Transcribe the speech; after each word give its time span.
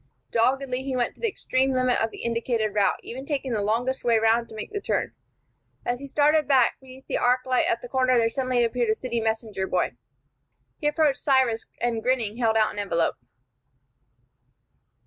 Doggedly 0.31 0.81
he 0.81 0.95
went 0.95 1.13
to 1.13 1.21
the 1.21 1.27
extreme 1.27 1.73
limit 1.73 2.01
of 2.01 2.09
the 2.09 2.23
indicated 2.23 2.73
route, 2.73 2.99
even 3.03 3.23
taking 3.23 3.51
the 3.53 3.61
longest 3.61 4.03
way 4.03 4.17
round 4.17 4.49
to 4.49 4.55
make 4.55 4.71
the 4.71 4.81
turn. 4.81 5.13
As 5.85 5.99
he 5.99 6.07
started 6.07 6.47
back, 6.47 6.77
beneath 6.81 7.05
the 7.05 7.19
arc 7.19 7.45
light 7.45 7.67
at 7.67 7.81
the 7.81 7.87
corner 7.87 8.17
there 8.17 8.27
suddenly 8.27 8.63
appeared 8.63 8.89
a 8.89 8.95
city 8.95 9.19
messenger 9.21 9.67
boy. 9.67 9.91
He 10.79 10.87
approached 10.87 11.19
Cyrus, 11.21 11.67
and, 11.79 12.01
grinning, 12.01 12.37
held 12.37 12.57
out 12.57 12.73
an 12.73 12.79
envelope. 12.79 13.17